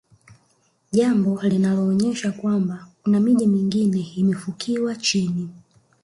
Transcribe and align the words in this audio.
jambo 0.91 1.41
linaloonyesha 1.41 2.31
kwamba 2.31 2.87
kuna 3.03 3.19
miji 3.19 3.47
mingine 3.47 3.99
imefukiwa 3.99 4.95
chini 4.95 5.49